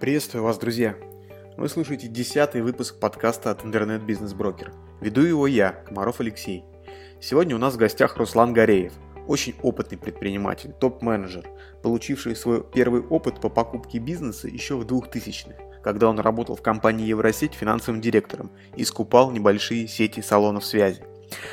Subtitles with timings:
[0.00, 0.96] Приветствую вас, друзья!
[1.58, 4.72] Вы слушаете десятый выпуск подкаста от интернет-бизнес-брокер.
[5.02, 6.64] Веду его я, Комаров Алексей.
[7.20, 8.94] Сегодня у нас в гостях Руслан Гореев,
[9.26, 11.46] очень опытный предприниматель, топ-менеджер,
[11.82, 17.06] получивший свой первый опыт по покупке бизнеса еще в 2000-х, когда он работал в компании
[17.06, 21.04] Евросеть финансовым директором и скупал небольшие сети салонов связи.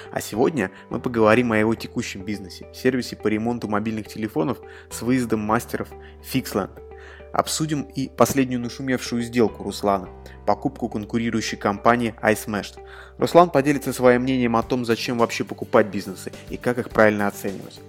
[0.10, 5.42] А сегодня мы поговорим о его текущем бизнесе, сервисе по ремонту мобильных телефонов с выездом
[5.42, 5.90] мастеров
[6.24, 6.82] Fixland–
[7.32, 10.10] Обсудим и последнюю нашумевшую сделку Руслана–
[10.48, 12.80] покупку конкурирующей компании iSmashed.
[13.18, 17.80] Руслан поделится своим мнением о том, зачем вообще покупать бизнесы и как их правильно оценивать.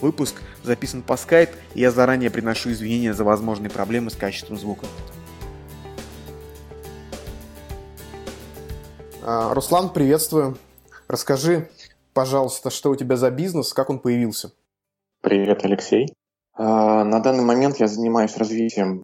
[0.00, 4.86] Выпуск записан по Skype, и я заранее приношу извинения за возможные проблемы с качеством звука.
[9.22, 10.58] А, Руслан, приветствую.
[11.08, 11.70] Расскажи,
[12.12, 14.52] пожалуйста, что у тебя за бизнес, как он появился?
[15.20, 16.12] Привет, Алексей.
[16.54, 19.02] А, на данный момент я занимаюсь развитием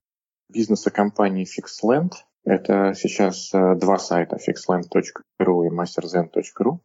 [0.48, 2.12] бизнеса компании FixLand.
[2.44, 6.78] Это сейчас э, два сайта fixland.ru и masterzen.ru.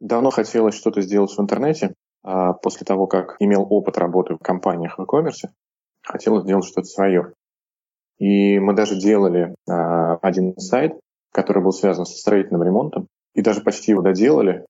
[0.00, 1.94] Давно хотелось что-то сделать в интернете.
[2.22, 5.48] А после того, как имел опыт работы в компаниях в e-commerce,
[6.02, 7.32] хотелось сделать что-то свое.
[8.18, 10.98] И мы даже делали а, один сайт,
[11.32, 14.66] который был связан со строительным ремонтом, и даже почти его доделали.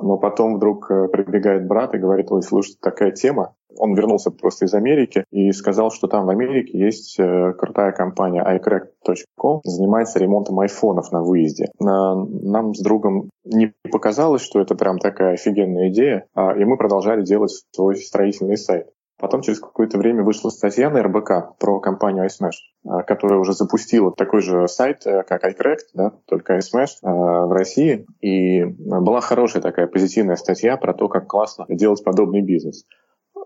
[0.00, 3.54] Но потом вдруг э, прибегает брат и говорит, ой, слушай, такая тема.
[3.76, 8.42] Он вернулся просто из Америки и сказал, что там в Америке есть э, крутая компания
[8.42, 11.66] iCrack.com, занимается ремонтом айфонов на выезде.
[11.78, 17.22] Нам с другом не показалось, что это прям такая офигенная идея, а, и мы продолжали
[17.22, 18.88] делать свой строительный сайт.
[19.18, 22.52] Потом через какое-то время вышла статья на РБК про компанию iSmash,
[22.86, 27.52] а, которая уже запустила такой же сайт, э, как iCracked, да, только iSmash а, в
[27.52, 28.06] России.
[28.20, 32.86] И была хорошая такая позитивная статья про то, как классно делать подобный бизнес.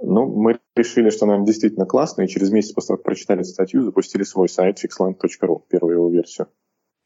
[0.03, 3.83] Ну, мы решили, что, наверное, действительно классно, и через месяц после того, как прочитали статью,
[3.83, 6.49] запустили свой сайт fixland.ru, первую его версию.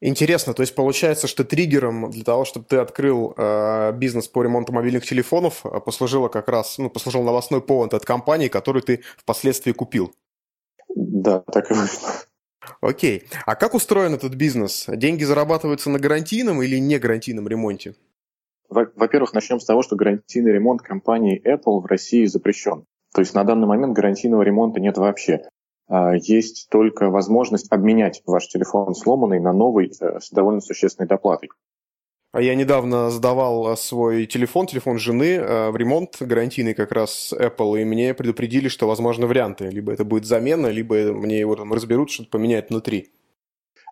[0.03, 4.73] Интересно, то есть получается, что триггером для того, чтобы ты открыл э, бизнес по ремонту
[4.73, 9.73] мобильных телефонов, э, послужило как раз, ну, послужил новостной повод от компании, которую ты впоследствии
[9.73, 10.15] купил.
[10.95, 12.11] Да, так и вышло.
[12.81, 13.25] Окей.
[13.47, 14.85] А как устроен этот бизнес?
[14.89, 17.95] Деньги зарабатываются на гарантийном или не гарантийном ремонте?
[18.69, 22.85] Во-первых, начнем с того, что гарантийный ремонт компании Apple в России запрещен.
[23.15, 25.49] То есть на данный момент гарантийного ремонта нет вообще.
[25.89, 31.51] А, есть только возможность обменять ваш телефон сломанный на новый э, с довольно существенной доплатой.
[32.33, 37.33] А я недавно сдавал э, свой телефон, телефон жены, э, в ремонт гарантийный как раз
[37.33, 39.69] Apple, и мне предупредили, что возможны варианты.
[39.71, 43.13] Либо это будет замена, либо мне его там разберут, что-то поменять внутри.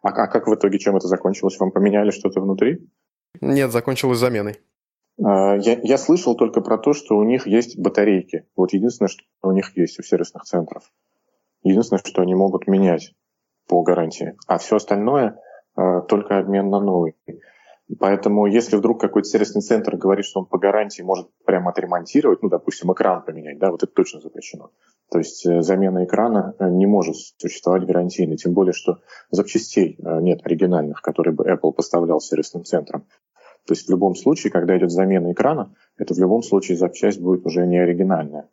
[0.03, 1.59] А, а как в итоге, чем это закончилось?
[1.59, 2.87] Вам поменяли что-то внутри?
[3.41, 4.57] Нет, закончилось заменой.
[5.23, 8.47] А, я, я слышал только про то, что у них есть батарейки.
[8.57, 10.91] Вот единственное, что у них есть у сервисных центров.
[11.65, 13.15] Единственное, что они могут менять
[13.67, 15.41] по гарантии, а все остальное
[15.77, 17.17] э, только обмен на новый.
[17.99, 22.51] Поэтому если вдруг какой-то сервисный центр говорит, что он по гарантии может прямо отремонтировать, ну,
[22.51, 24.71] допустим, экран поменять, да, вот это точно запрещено.
[25.11, 28.99] То есть э, замена экрана э, не может существовать гарантийно, тем более, что
[29.31, 33.07] запчастей нет оригинальных, которые бы Apple поставлял сервисным центрам.
[33.67, 37.47] То есть в любом случае, когда идет замена экрана, это в любом случае запчасть будет
[37.47, 38.51] уже не оригинальная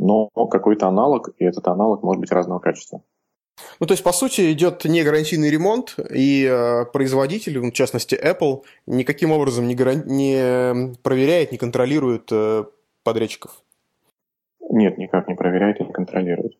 [0.00, 3.02] но какой-то аналог, и этот аналог может быть разного качества.
[3.78, 8.62] Ну, то есть, по сути, идет не гарантийный ремонт, и э, производитель, в частности Apple,
[8.86, 10.02] никаким образом не, гаран...
[10.06, 12.64] не проверяет, не контролирует э,
[13.04, 13.62] подрядчиков.
[14.70, 16.54] Нет, никак не проверяет и не контролирует.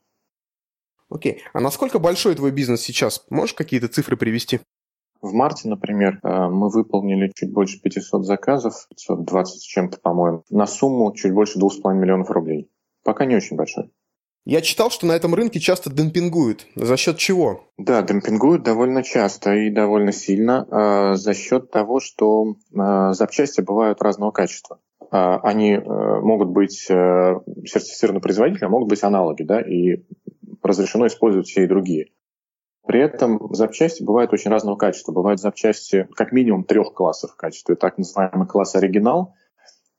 [1.09, 1.43] Окей.
[1.55, 3.25] А насколько большой твой бизнес сейчас?
[3.31, 4.61] Можешь какие-то цифры привести?
[5.23, 10.67] В марте, например, э, мы выполнили чуть больше 500 заказов, 520 с чем-то, по-моему, на
[10.67, 12.69] сумму чуть больше 2,5 миллионов рублей.
[13.05, 13.91] Пока не очень большой.
[14.47, 16.67] Я читал, что на этом рынке часто демпингуют.
[16.75, 17.65] За счет чего?
[17.77, 24.01] Да, демпингуют довольно часто и довольно сильно э, за счет того, что э, запчасти бывают
[24.01, 24.81] разного качества.
[25.13, 30.05] Э, они э, могут быть э, сертифицированы производителем, а могут быть аналоги, да, и
[30.63, 32.09] разрешено использовать все и другие.
[32.87, 35.13] При этом запчасти бывают очень разного качества.
[35.13, 37.77] Бывают запчасти как минимум трех классов качества.
[37.77, 39.35] Так называемый класс оригинал,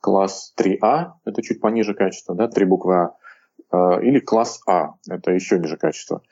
[0.02, 5.32] класс 3А, это чуть пониже качества, да, три буквы А, э, или класс А, это
[5.32, 6.24] еще ниже качества.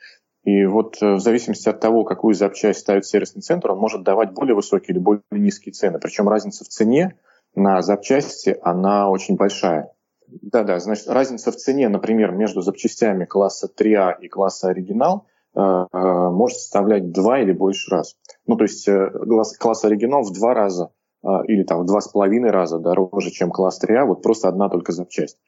[0.44, 4.32] И вот э, в зависимости от того, какую запчасть ставит сервисный центр, он может давать
[4.32, 5.98] более высокие или более низкие цены.
[5.98, 7.16] Причем разница в цене
[7.54, 9.92] на запчасти, она очень большая.
[10.26, 16.58] Да-да, значит, разница в цене, например, между запчастями класса 3А и класса оригинал э, может
[16.58, 18.16] составлять два или больше раз.
[18.46, 20.90] Ну, то есть класс, класс оригинал в два раза
[21.22, 24.92] или там в два с половиной раза дороже, чем класс 3А, вот просто одна только
[24.92, 25.38] запчасть.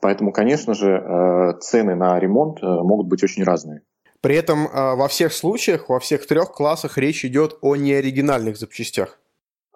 [0.00, 3.82] Поэтому, конечно же, э, цены на ремонт э, могут быть очень разные.
[4.22, 9.18] При этом а, во всех случаях, во всех трех классах речь идет о неоригинальных запчастях.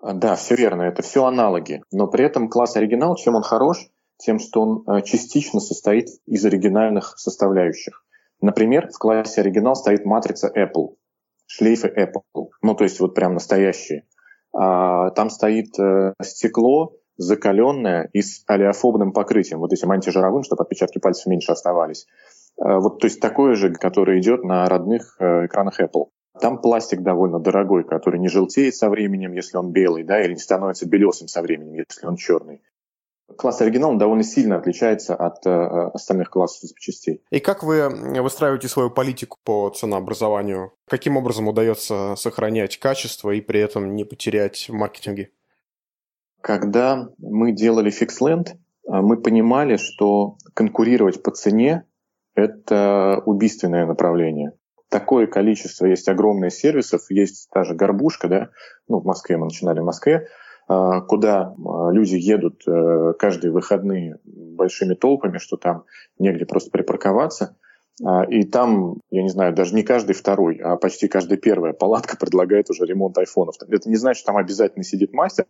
[0.02, 1.82] Да, все верно, это все аналоги.
[1.91, 3.88] Но при этом класс оригинал, чем он хорош?
[4.19, 8.05] Тем, что он частично состоит из оригинальных составляющих.
[8.43, 10.96] Например, в классе оригинал стоит матрица Apple,
[11.46, 14.05] шлейфы Apple, ну то есть вот прям настоящие.
[14.54, 20.98] А, там стоит э, стекло закаленное и с алиофобным покрытием, вот этим антижировым, чтобы отпечатки
[20.98, 22.06] пальцев меньше оставались.
[22.60, 26.06] А, вот, то есть такое же, которое идет на родных э, экранах Apple.
[26.40, 30.40] Там пластик довольно дорогой, который не желтеет со временем, если он белый, да, или не
[30.40, 32.60] становится белесым со временем, если он черный.
[33.36, 37.22] Класс оригинал довольно сильно отличается от э, остальных классов запчастей.
[37.30, 37.88] И как вы
[38.20, 40.72] выстраиваете свою политику по ценообразованию?
[40.86, 45.30] Каким образом удается сохранять качество и при этом не потерять в маркетинге?
[46.42, 48.54] Когда мы делали FixLand, э,
[48.86, 51.84] мы понимали, что конкурировать по цене–
[52.34, 54.52] это убийственное направление.
[54.90, 58.50] Такое количество, есть огромное сервисов, есть даже горбушка, да,
[58.86, 60.28] ну, в Москве мы начинали в Москве,
[60.66, 65.84] куда а, люди едут э, каждые выходные большими толпами, что там
[66.19, 67.56] негде просто припарковаться.
[68.02, 72.16] А, и там, я не знаю, даже не каждый второй, а почти каждая первая палатка
[72.20, 73.56] предлагает уже ремонт айфонов.
[73.69, 75.46] Это не значит, что там обязательно сидит мастер,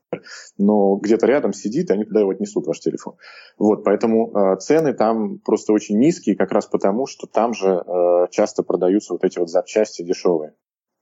[0.58, 3.14] но где-то рядом сидит, и они туда его отнесут, ваш телефон.
[3.56, 8.62] Вот, поэтому цены там просто очень низкие, как раз потому, что там же э, часто
[8.62, 10.54] продаются вот эти вот запчасти дешевые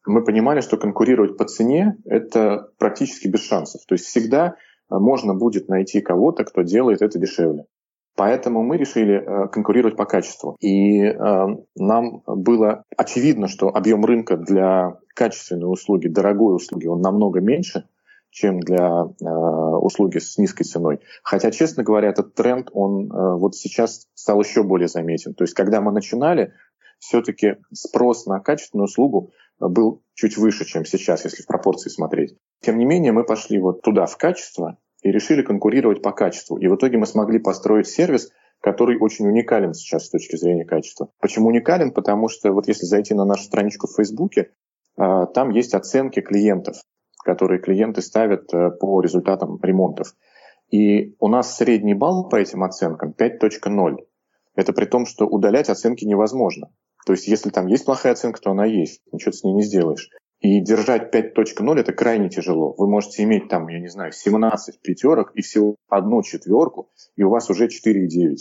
[0.07, 3.83] мы понимали, что конкурировать по цене– это практически без шансов.
[3.87, 4.49] То есть всегда
[4.91, 7.67] э, можно будет найти кого-то, кто делает это дешевле.
[8.15, 10.57] Поэтому мы решили э, конкурировать по качеству.
[10.61, 11.47] И э,
[11.77, 17.89] нам было очевидно, что объем рынка для качественной услуги, дорогой услуги, он намного меньше,
[18.31, 21.01] чем для э, услуги с низкой ценой.
[21.23, 25.33] Хотя, честно говоря, этот тренд, он э, вот сейчас стал еще более заметен.
[25.35, 26.53] То есть, когда мы начинали,
[26.99, 29.33] все-таки спрос на качественную услугу
[29.69, 32.37] был чуть выше, чем сейчас, если в пропорции смотреть.
[32.61, 36.59] Тем не менее, мы пошли вот туда в качество и решили конкурировать по качеству.
[36.59, 38.31] И в итоге мы смогли построить сервис,
[38.61, 41.11] который очень уникален сейчас с точки зрения качества.
[41.21, 41.93] Почему уникален?
[41.93, 44.53] Потому что вот если зайти на нашу страничку в Фейсбуке,
[44.97, 46.77] а, там есть оценки клиентов,
[47.25, 50.15] которые клиенты ставят э, по результатам ремонтов.
[50.71, 53.97] И у нас средний балл по этим оценкам 5.0.
[54.55, 56.71] Это при том, что удалять оценки невозможно.
[57.07, 60.09] То есть если там есть плохая оценка, то она есть, ничего с ней не сделаешь.
[60.41, 62.75] И держать 5.0 это крайне тяжело.
[62.77, 67.31] Вы можете иметь там, я не знаю, 17 пятерок и всего одну четверку, и у
[67.31, 68.37] вас уже 4,9.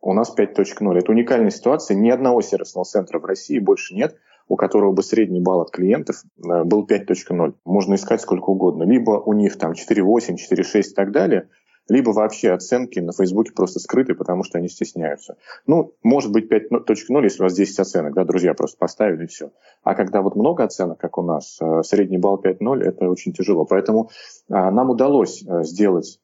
[0.00, 0.98] У нас 5.0.
[0.98, 1.96] Это уникальная ситуация.
[1.96, 4.16] Ни одного сервисного центра в России больше нет,
[4.48, 7.54] у которого бы средний балл от клиентов э, был 5.0.
[7.64, 8.84] Можно искать сколько угодно.
[8.84, 11.48] Либо у них там 4.8, 4.6 и так далее,
[11.88, 15.36] либо вообще оценки на Фейсбуке просто скрыты, потому что они стесняются.
[15.66, 19.50] Ну, может быть 5.0, если у вас 10 оценок, да, друзья просто поставили и все.
[19.82, 23.64] А когда вот много оценок, как у нас, э, средний балл 5.0, это очень тяжело.
[23.64, 24.10] Поэтому
[24.50, 26.20] а, нам удалось э, сделать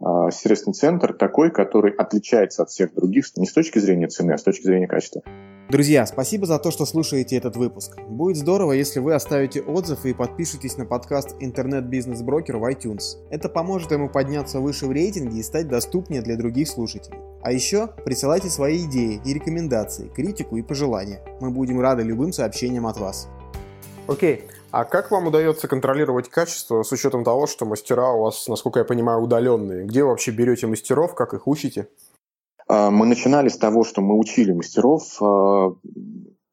[0.00, 4.44] сервисный центр такой, который отличается от всех других не с точки зрения цены, а с
[4.44, 5.22] точки зрения качества.
[5.70, 7.98] Друзья, спасибо за то, что слушаете этот выпуск.
[8.08, 13.18] Будет здорово, если вы оставите отзыв и подпишитесь на подкаст «Интернет-бизнес-брокер» в iTunes.
[13.28, 17.18] Это поможет ему подняться выше в рейтинге и стать доступнее для других слушателей.
[17.42, 21.22] А еще присылайте свои идеи и рекомендации, критику и пожелания.
[21.42, 23.28] Мы будем рады любым сообщениям от вас.
[24.06, 28.78] Окей, а как вам удается контролировать качество с учетом того, что мастера у вас, насколько
[28.78, 29.84] я понимаю, удаленные?
[29.84, 31.88] Где вы вообще берете мастеров, как их учите?
[32.68, 35.74] А, мы начинали с того, что мы учили мастеров, а,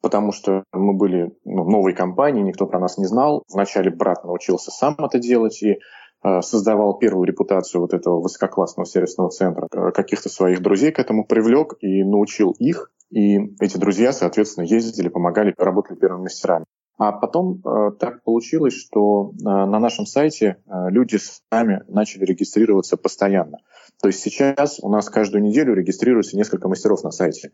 [0.02, 3.44] потому что мы были ну, новой компанией, никто про нас не знал.
[3.52, 5.80] Вначале брат научился сам это делать и
[6.22, 9.68] а, создавал первую репутацию вот этого высококлассного сервисного центра.
[9.92, 12.92] Каких-то своих друзей к этому привлек и научил их.
[13.12, 16.66] И эти друзья, соответственно, ездили, помогали, работали первыми мастерами.
[16.98, 21.18] А потом э, так получилось, что э, на нашем сайте э, люди
[21.52, 23.58] сами начали регистрироваться постоянно.
[24.02, 27.52] То есть сейчас у нас каждую неделю регистрируется несколько мастеров на сайте.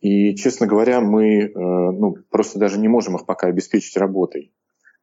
[0.00, 4.52] И, честно говоря, мы э, ну, просто даже не можем их пока обеспечить работой.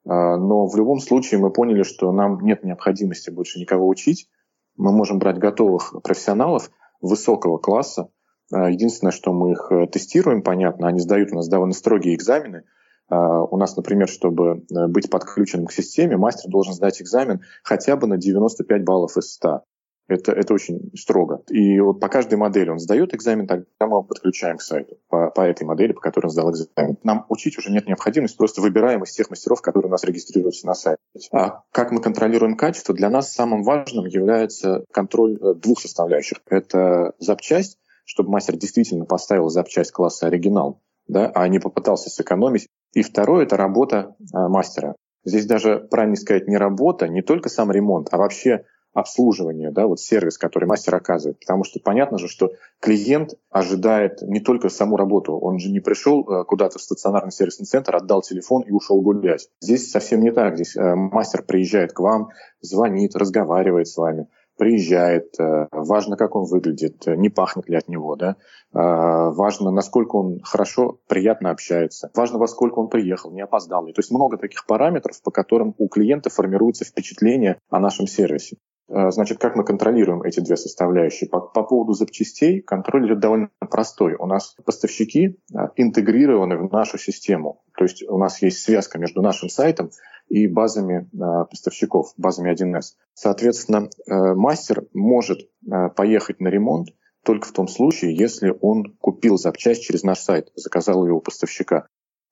[0.06, 4.30] Э, но в любом случае мы поняли, что нам нет необходимости больше никого учить.
[4.76, 6.70] Мы можем брать готовых профессионалов
[7.02, 8.10] высокого класса.
[8.54, 12.64] Э, единственное, что мы их э, тестируем, понятно, они сдают у нас довольно строгие экзамены–
[13.10, 17.96] а, у нас, например, чтобы э, быть подключенным к системе, мастер должен сдать экзамен хотя
[17.96, 19.64] бы на 95 баллов из 100.
[20.10, 21.44] Это, это очень строго.
[21.50, 25.30] И вот по каждой модели он сдает экзамен, тогда мы его подключаем к сайту по,
[25.30, 26.98] по этой модели, по которой он сдал экзамен.
[27.04, 30.74] Нам учить уже нет необходимости, просто выбираем из тех мастеров, которые у нас регистрируются на
[30.74, 31.00] сайте.
[31.32, 32.96] А как мы контролируем качество?
[32.96, 36.40] Для нас самым важным является контроль э, двух составляющих.
[36.50, 42.68] Это запчасть, чтобы мастер действительно поставил запчасть класса оригинал, да, а не попытался сэкономить.
[42.94, 44.96] И второе– это работа а, мастера.
[45.24, 50.00] Здесь даже, правильно сказать, не работа, не только сам ремонт, а вообще обслуживание, да, вот
[50.00, 51.40] сервис, который мастер оказывает.
[51.40, 55.38] Потому что понятно же, что клиент ожидает не только саму работу.
[55.38, 59.50] Он же не пришел э, куда-то в стационарный сервисный центр, отдал телефон и ушел гулять.
[59.62, 60.56] Здесь совсем не так.
[60.56, 62.30] Здесь э, мастер приезжает к вам,
[62.62, 64.28] звонит, разговаривает с вами
[64.58, 68.36] приезжает, э, важно, как он выглядит, не пахнет ли от него, да,
[68.74, 73.94] важно, насколько он хорошо, приятно общается, важно, во сколько он приехал, не опоздал ли.
[73.94, 78.58] То есть много таких параметров, по которым у клиента формируется впечатление о нашем сервисе.
[78.90, 81.30] Э, значит, как мы контролируем эти две составляющие?
[81.30, 84.16] По, по поводу запчастей контроль идет довольно простой.
[84.16, 87.62] У нас поставщики э, интегрированы в нашу систему.
[87.78, 89.92] То есть у нас есть связка между нашим сайтом
[90.28, 92.96] и базами э, поставщиков, базами 1С.
[93.14, 95.50] Соответственно, мастер может
[95.96, 96.90] поехать на ремонт
[97.24, 101.88] только в том случае, если он купил запчасть через наш сайт, заказал ее у поставщика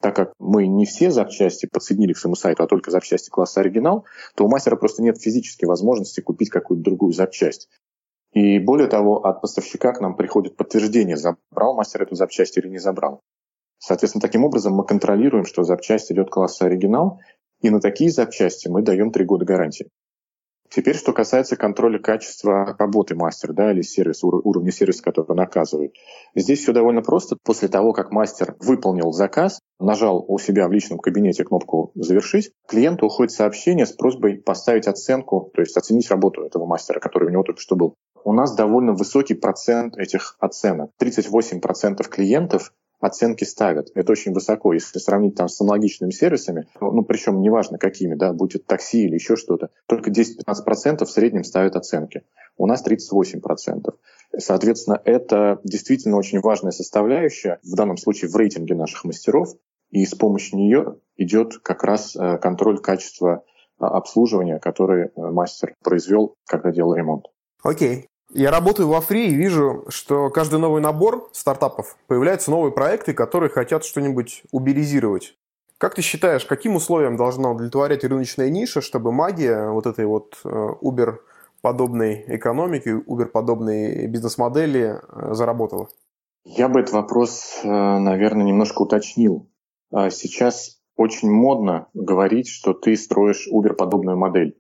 [0.08, 4.06] так как мы не все запчасти подсоединили к своему сайту, а только запчасти класса оригинал,
[4.36, 7.68] то у мастера просто нет физической возможности купить какую-то другую запчасть.
[8.32, 12.78] И более того, от поставщика к нам приходит подтверждение, забрал мастер эту запчасть или не
[12.78, 13.20] забрал.
[13.80, 17.20] Соответственно, таким образом мы контролируем, что запчасть идет класса оригинал,
[17.60, 19.90] и на такие запчасти мы даем три года гарантии.
[20.70, 25.94] Теперь, что касается контроля качества работы мастера, да, или сервиса, уровня сервиса, который он оказывает.
[26.36, 27.38] Здесь все довольно просто.
[27.44, 33.06] После того, как мастер выполнил заказ, нажал у себя в личном кабинете кнопку «Завершить», клиенту
[33.06, 37.44] уходит сообщение с просьбой поставить оценку, то есть оценить работу этого мастера, который у него
[37.44, 37.96] только что был.
[38.24, 40.92] У нас довольно высокий процент этих оценок.
[41.02, 43.90] 38% клиентов оценки ставят.
[43.96, 44.74] Это очень высоко.
[44.74, 49.36] Если сравнить там с аналогичными сервисами, ну, причем неважно какими, да, будет такси или еще
[49.36, 52.24] что-то, только 10-15% в среднем ставят оценки.
[52.58, 53.94] У нас 38%.
[54.38, 59.50] Соответственно, это действительно очень важная составляющая, в данном случае в рейтинге наших мастеров,
[59.90, 63.44] и с помощью нее идет как раз э, контроль качества
[63.80, 67.26] э, обслуживания, который э, мастер произвел, когда делал ремонт.
[67.64, 68.08] Окей.
[68.34, 73.50] Я работаю во Фри и вижу, что каждый новый набор стартапов появляются новые проекты, которые
[73.50, 75.36] хотят что-нибудь уберизировать.
[75.78, 81.20] Как ты считаешь, каким условиям должна удовлетворять рыночная ниша, чтобы магия вот этой вот Uber
[81.62, 85.90] подобной экономики, Uber-подобной бизнес-модели э, заработала?
[86.46, 89.50] Я бы этот вопрос, э, наверное, немножко уточнил.
[89.92, 94.58] А сейчас очень модно говорить, что ты строишь Uber-подобную модель.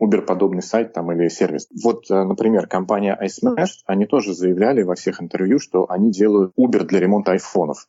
[0.00, 1.68] Uber-подобный сайт там или сервис.
[1.82, 6.84] Вот, э, например, компания iSmash, они тоже заявляли во всех интервью, что они делают Uber
[6.84, 7.86] для ремонта айфонов.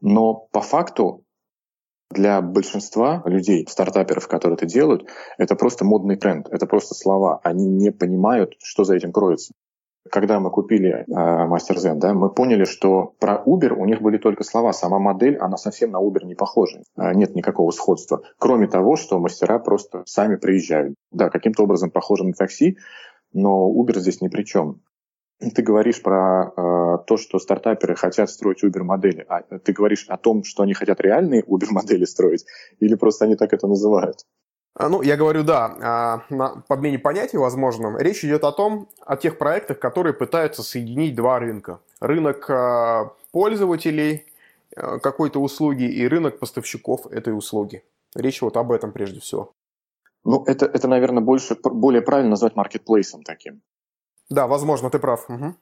[0.00, 1.24] Но по факту
[2.10, 7.40] для большинства людей, стартаперов, которые это делают, это просто модный тренд, это просто слова.
[7.42, 9.52] Они не понимают, что за этим кроется.
[10.10, 14.18] Когда мы купили э, Master Zen, да, мы поняли, что про Uber у них были
[14.18, 14.72] только слова.
[14.72, 16.82] Сама модель, она совсем на Uber не похожа.
[16.96, 18.22] Э, нет никакого сходства.
[18.38, 20.94] Кроме того, что мастера просто сами приезжают.
[21.10, 22.76] Да, каким-то образом похожи на такси,
[23.32, 24.82] но Uber здесь ни при чем.
[25.40, 29.24] Ты говоришь про э, то, что стартаперы хотят строить Uber-модели.
[29.28, 32.44] А ты говоришь о том, что они хотят реальные Uber-модели строить,
[32.78, 34.18] или просто они так это называют?
[34.74, 37.96] А, ну, я говорю, да, а, на подмене понятий возможном.
[37.96, 41.80] Речь идет о том, о тех проектах, которые пытаются соединить два рынка.
[42.00, 44.26] Рынок а, пользователей
[44.76, 47.84] какой-то услуги и рынок поставщиков этой услуги.
[48.16, 49.52] Речь вот об этом прежде всего.
[50.24, 53.62] Ну, это, это наверное, больше, более правильно назвать маркетплейсом таким.
[54.30, 55.30] Да, возможно, ты прав.
[55.30, 55.54] Угу.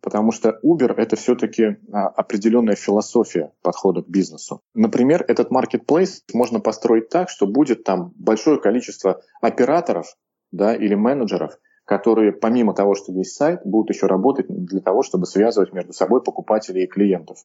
[0.00, 4.62] Потому что Uber— это все-таки а, определенная философия подхода к бизнесу.
[4.74, 10.16] Например, этот marketplace можно построить так, что будет там большое количество операторов
[10.50, 15.26] да, или менеджеров, которые помимо того, что есть сайт, будут еще работать для того, чтобы
[15.26, 17.44] связывать между собой покупателей и клиентов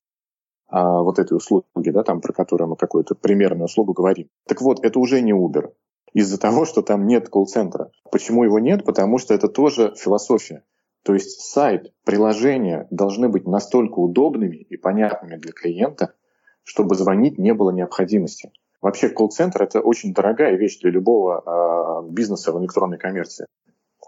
[0.70, 4.30] а, вот этой услуги, да, там, про которую мы какую-то примерную услугу говорим.
[4.48, 5.72] Так вот, это уже не Uber
[6.14, 7.92] из-за того, что там нет колл-центра.
[8.12, 8.84] Почему его нет?
[8.86, 10.64] Потому что это тоже философия.
[11.08, 16.12] То есть сайт, приложения должны быть настолько удобными и понятными для клиента,
[16.66, 18.52] чтобы звонить не было необходимости.
[18.82, 23.46] Вообще колл-центр это очень дорогая вещь для любого э, бизнеса в электронной коммерции,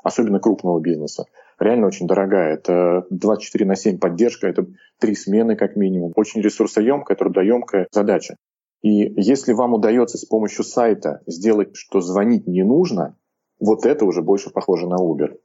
[0.04, 1.24] особенно крупного бизнеса.
[1.58, 2.56] Реально очень дорогая.
[2.56, 4.66] Это 24 на 7 поддержка, это
[5.00, 6.12] три смены как минимум.
[6.18, 8.36] Очень ресурсоемкая, трудоемкая задача.
[8.82, 13.16] И если вам удается с помощью сайта сделать, что звонить не нужно,
[13.58, 15.38] вот это уже больше похоже на Uber.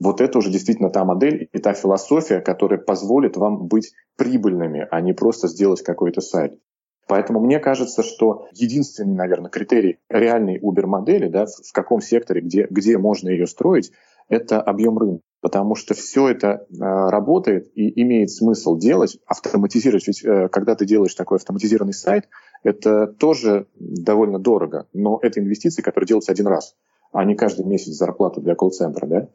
[0.00, 5.00] Вот это уже действительно та модель и та философия, которая позволит вам быть прибыльными, а
[5.00, 6.58] не просто сделать какой-то сайт.
[7.06, 12.96] Поэтому мне кажется, что единственный, наверное, критерий реальной Uber-модели, да, в каком секторе, где, где
[12.98, 13.92] можно ее строить,
[14.28, 15.22] это объем рынка.
[15.42, 20.06] Потому что все это э, работает и имеет смысл делать, автоматизировать.
[20.06, 22.30] Ведь э, когда ты делаешь такой автоматизированный сайт,
[22.62, 26.74] это тоже довольно дорого, но это инвестиции, которые делаются один раз
[27.14, 29.28] а не каждый месяц зарплату для колл-центра, да?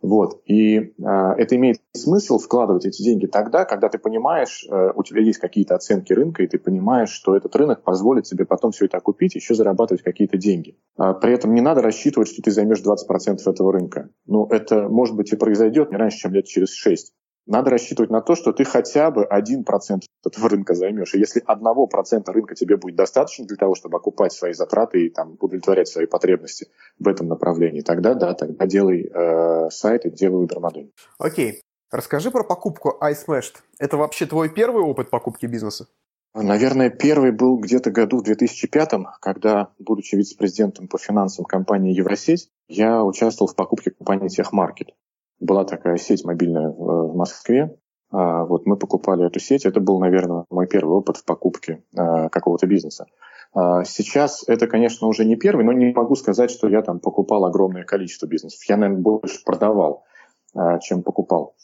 [0.00, 0.40] Вот.
[0.46, 5.20] И а, это имеет смысл вкладывать эти деньги тогда, когда ты понимаешь, а, у тебя
[5.20, 8.98] есть какие-то оценки рынка, и ты понимаешь, что этот рынок позволит тебе потом все это
[8.98, 10.78] окупить, еще зарабатывать какие-то деньги.
[10.96, 14.10] А, при этом не надо рассчитывать, что ты займешь 20% этого рынка.
[14.26, 17.12] Ну, это, может быть, и произойдет не раньше, чем лет через 6
[17.46, 21.14] надо рассчитывать на то, что ты хотя бы 1% этого рынка займешь.
[21.14, 25.36] И если 1% рынка тебе будет достаточно для того, чтобы окупать свои затраты и там,
[25.40, 30.90] удовлетворять свои потребности в этом направлении, тогда да, тогда делай э, сайт и делай модели.
[31.18, 31.60] Окей.
[31.90, 33.56] Расскажи про покупку iSmashed.
[33.78, 35.86] Это вообще твой первый опыт покупки бизнеса?
[36.34, 43.04] Наверное, первый был где-то году в 2005, когда, будучи вице-президентом по финансам компании Евросеть, я
[43.04, 44.88] участвовал в покупке компании Техмаркет
[45.44, 47.76] была такая сеть мобильная в Москве.
[48.10, 49.66] А, вот мы покупали эту сеть.
[49.66, 53.06] Это был, наверное, мой первый опыт в покупке а, какого-то бизнеса.
[53.52, 57.44] А, сейчас это, конечно, уже не первый, но не могу сказать, что я там покупал
[57.44, 58.60] огромное количество бизнесов.
[58.68, 60.04] Я, наверное, больше продавал,
[60.82, 61.56] чем покупал.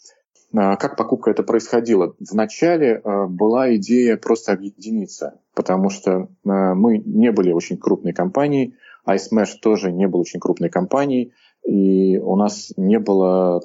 [0.52, 2.16] Как покупка это происходила?
[2.18, 8.74] Вначале была идея просто объединиться, потому что мы не были очень крупной компанией,
[9.08, 11.32] iSmash тоже не был очень крупной компанией,
[11.64, 13.60] и у нас не было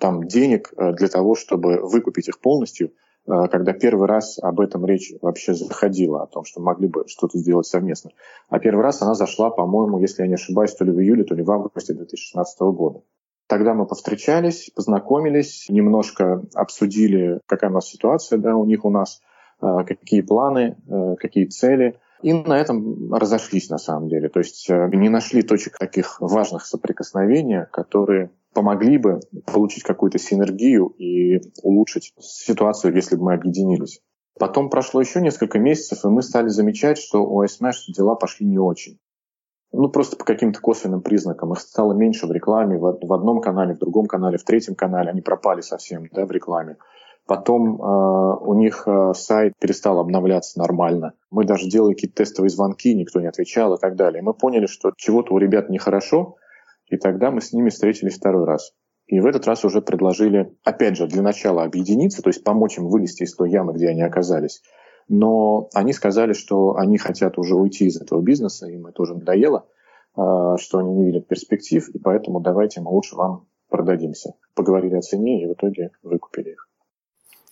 [0.00, 2.88] там денег э, для того, чтобы выкупить их полностью,
[3.26, 7.38] э, когда первый раз об этом речь вообще заходила, о том, что могли бы что-то
[7.38, 8.10] сделать совместно.
[8.48, 11.34] А первый раз она зашла, по-моему, если я не ошибаюсь, то ли в июле, то
[11.34, 13.02] ли в августе 2016 года.
[13.46, 19.20] Тогда мы повстречались, познакомились, немножко обсудили, какая у нас ситуация да, у них, у нас,
[19.62, 20.76] э, какие планы,
[21.18, 24.28] какие цели– и на этом разошлись на самом деле.
[24.28, 30.86] То есть э, не нашли точек таких важных соприкосновения, которые помогли бы получить какую-то синергию
[30.98, 34.00] и улучшить ситуацию, если бы мы объединились.
[34.38, 38.58] Потом прошло еще несколько месяцев, и мы стали замечать, что у iSmash дела пошли не
[38.58, 38.98] очень.
[39.70, 41.52] Ну, просто по каким-то косвенным признакам.
[41.52, 45.10] Их стало меньше в рекламе, в одном канале, в другом канале, в третьем канале.
[45.10, 46.78] Они пропали совсем да, в рекламе.
[47.28, 51.12] Потом э, у них э, сайт перестал обновляться нормально.
[51.30, 54.22] Мы даже делали какие-то тестовые звонки, никто не отвечал и так далее.
[54.22, 56.36] Мы поняли, что чего-то у ребят нехорошо,
[56.86, 58.72] и тогда мы с ними встретились второй раз.
[59.08, 62.88] И в этот раз уже предложили, опять же, для начала объединиться, то есть помочь им
[62.88, 64.62] вылезти из той ямы, где они оказались.
[65.06, 69.66] Но они сказали, что они хотят уже уйти из этого бизнеса, им это уже надоело,
[70.16, 70.20] э,
[70.56, 74.32] что они не видят перспектив, и поэтому давайте мы лучше вам продадимся.
[74.54, 76.67] Поговорили о цене и в итоге выкупили их.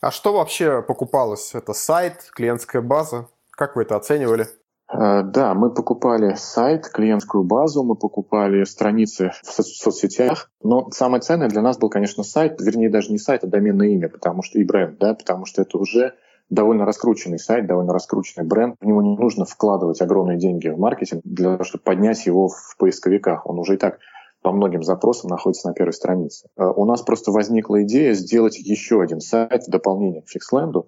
[0.01, 1.55] А что вообще покупалось?
[1.55, 3.29] Это сайт, клиентская база?
[3.51, 4.47] Как вы это оценивали?
[4.93, 11.49] Э, да, мы покупали сайт, клиентскую базу, мы покупали страницы в соцсетях, но самое ценное
[11.49, 14.65] для нас был, конечно, сайт, вернее, даже не сайт, а доменное имя, потому что и
[14.65, 16.15] бренд, да, потому что это уже
[16.51, 18.77] довольно раскрученный сайт, довольно раскрученный бренд.
[18.81, 22.77] В него не нужно вкладывать огромные деньги в маркетинг для того, чтобы поднять его в
[22.79, 23.47] поисковиках.
[23.47, 23.99] Он уже и так
[24.47, 26.49] по многим запросам находится на первой странице.
[26.57, 30.87] Э, у нас просто возникла идея сделать еще один сайт в дополнение к Fixland,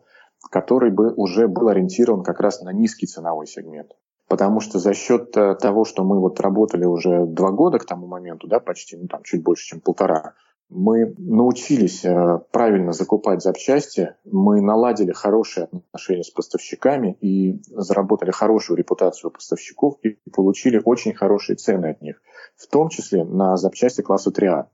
[0.49, 3.97] который бы уже был ориентирован как раз на низкий ценовой сегмент.
[4.29, 8.07] Потому что за счет э, того, что мы вот работали уже два года к тому
[8.07, 10.35] моменту, да, почти, ну там чуть больше, чем полтора,
[10.69, 18.77] мы научились э, правильно закупать запчасти, мы наладили хорошие отношения с поставщиками и заработали хорошую
[18.77, 22.21] репутацию поставщиков и получили очень хорошие цены от них,
[22.59, 24.67] в том числе на запчасти класса 3А.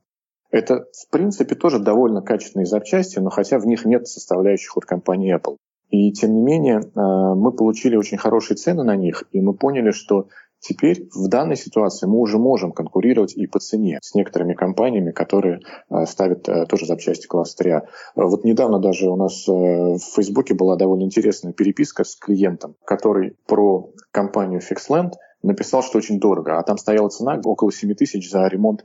[0.51, 5.35] Это, в принципе, тоже довольно качественные запчасти, но хотя в них нет составляющих от компании
[5.35, 5.57] Apple.
[5.89, 9.91] И тем не менее, э, мы получили очень хорошие цены на них, и мы поняли,
[9.91, 10.27] что
[10.61, 15.59] Теперь в данной ситуации мы уже можем конкурировать и по цене с некоторыми компаниями, которые
[15.59, 17.81] э, ставят э, тоже запчасти класса 3А.
[18.15, 23.91] Вот недавно даже у нас в Фейсбуке была довольно интересная переписка с клиентом, который про
[24.09, 25.11] компанию Fixland
[25.45, 28.83] написал, что очень дорого, а там стояла цена около 7 тысяч за ремонт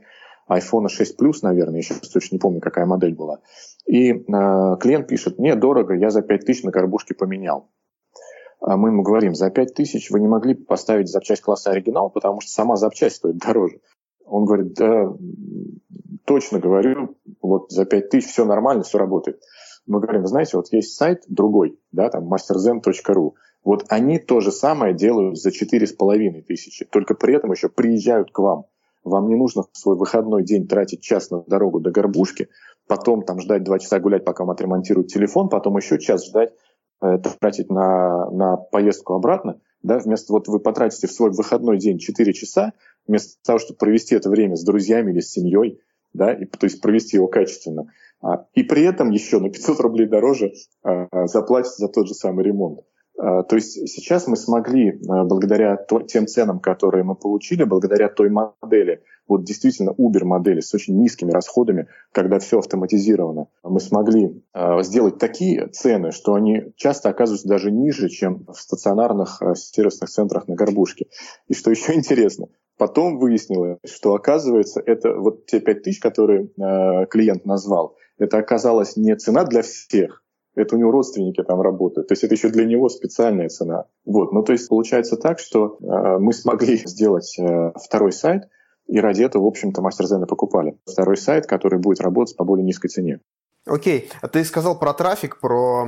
[0.49, 3.39] iPhone 6 Plus, наверное, еще точно не помню, какая модель была.
[3.85, 4.17] И э,
[4.79, 7.69] клиент пишет, мне дорого, я за 5 тысяч на горбушке поменял.
[8.59, 12.41] А мы ему говорим, за 5 тысяч вы не могли поставить запчасть класса оригинал, потому
[12.41, 13.79] что сама запчасть стоит дороже.
[14.25, 15.11] Он говорит, да,
[16.25, 19.41] точно говорю, вот за 5 тысяч все нормально, все работает.
[19.87, 23.31] Мы говорим, знаете, вот есть сайт другой, да, там masterzen.ru,
[23.63, 28.39] вот они то же самое делают за 4,5 тысячи, только при этом еще приезжают к
[28.39, 28.65] вам.
[29.03, 32.49] Вам не нужно в свой выходной день тратить час на дорогу до горбушки,
[32.87, 36.53] потом там ждать два часа гулять, пока вам отремонтируют телефон, потом еще час ждать,
[37.03, 41.97] Э, тратить на, на поездку обратно, да, вместо вот вы потратите в свой выходной день
[41.97, 42.73] 4 часа,
[43.07, 45.81] вместо того, чтобы провести это время с друзьями или с семьей,
[46.13, 47.91] да, и, то есть провести его качественно.
[48.21, 52.45] А, и при этом еще на 500 рублей дороже а, заплатить за тот же самый
[52.45, 52.81] ремонт.
[53.23, 59.03] А, то есть сейчас мы смогли, благодаря тем ценам, которые мы получили, благодаря той модели,
[59.27, 64.43] вот действительно Uber модели с очень низкими расходами, когда все автоматизировано, мы смогли
[64.79, 70.55] сделать такие цены, что они часто оказываются даже ниже, чем в стационарных сервисных центрах на
[70.55, 71.05] горбушке.
[71.47, 76.47] И что еще интересно, Потом выяснилось, что оказывается, это вот те 5 тысяч, которые
[77.11, 80.23] клиент назвал, это оказалось не цена для всех,
[80.55, 82.07] это у него родственники там работают.
[82.07, 83.85] То есть это еще для него специальная цена.
[84.05, 84.31] Вот.
[84.31, 88.49] Ну, то есть получается так, что э, мы смогли сделать э, второй сайт,
[88.87, 90.77] и ради этого, в общем-то, Зена покупали.
[90.85, 93.19] Второй сайт, который будет работать по более низкой цене.
[93.65, 95.85] Окей, а ты сказал про трафик, про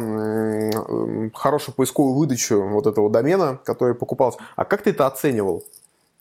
[1.33, 4.39] хорошую поисковую выдачу вот этого домена, который покупался.
[4.55, 5.63] А как ты это оценивал?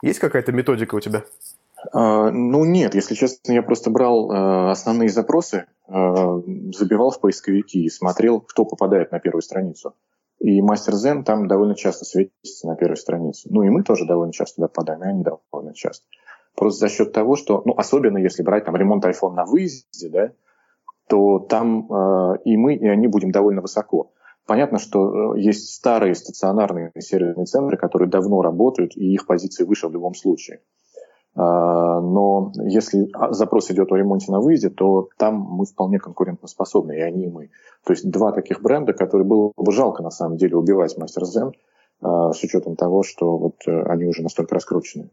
[0.02, 1.24] Есть какая-то методика у тебя?
[1.92, 6.42] Uh, ну нет, если честно, я просто брал uh, основные запросы, uh,
[6.72, 9.94] забивал в поисковики и смотрел, кто попадает на первую страницу.
[10.38, 13.48] И мастер Зен там довольно часто светится на первой странице.
[13.50, 16.04] Ну и мы тоже довольно часто туда попадаем, и они довольно часто.
[16.56, 20.32] Просто за счет того, что, ну особенно если брать там ремонт iPhone на выезде, да,
[21.08, 21.86] то там
[22.44, 24.12] и мы, и они будем довольно высоко.
[24.46, 29.88] Понятно, что э, есть старые стационарные сервисные центры, которые давно работают, и их позиции выше
[29.88, 30.60] в любом случае.
[31.34, 37.00] А, но если запрос идет о ремонте на выезде, то там мы вполне конкурентоспособны, и
[37.00, 37.50] они, и мы.
[37.84, 41.52] То есть два таких бренда, которые было бы жалко на самом деле убивать Мастер Зен,
[42.00, 45.10] а, с учетом того, что вот э, они уже настолько раскручены.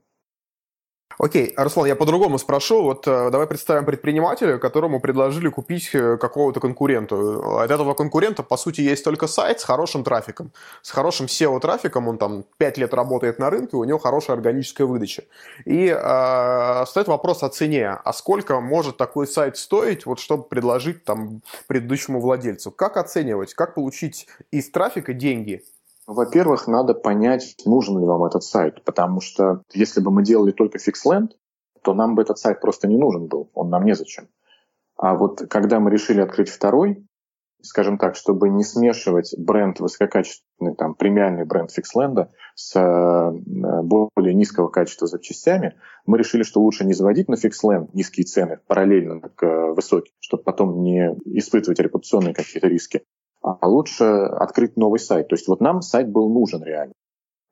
[1.21, 2.81] Окей, Руслан, я по-другому спрошу.
[2.81, 7.15] Вот э, давай представим предпринимателя, которому предложили купить э, какого-то конкурента.
[7.61, 10.53] От этого конкурента, по сути, есть только сайт с хорошим трафиком.
[10.81, 15.25] С хорошим SEO-трафиком, он там 5 лет работает на рынке, у него хорошая органическая выдача.
[15.65, 17.89] И э, стоит вопрос о цене.
[17.89, 22.71] А сколько может такой сайт стоить, вот, чтобы предложить там предыдущему владельцу?
[22.71, 25.65] Как оценивать, как получить из трафика деньги?
[26.09, 30.79] Во-первых, надо понять, нужен ли вам этот сайт, потому что если бы мы делали только
[30.79, 31.33] FixLand,
[31.83, 34.27] то нам бы этот сайт просто не нужен был, он нам незачем.
[34.97, 37.05] А вот когда мы решили открыть второй,
[37.61, 43.31] скажем так, чтобы не смешивать бренд высококачественный, там, премиальный бренд Fixland с э,
[43.83, 45.75] более низкого качества запчастями,
[46.07, 50.41] мы решили, что лучше не заводить на Fixland низкие цены параллельно к э, высоким, чтобы
[50.41, 53.03] потом не испытывать репутационные какие-то риски,
[53.59, 55.27] а лучше открыть новый сайт.
[55.27, 56.93] То есть вот нам сайт был нужен реально.